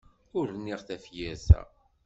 Ur 0.37 0.45
rniɣ 0.55 0.79
tafyirt-a. 0.87 1.61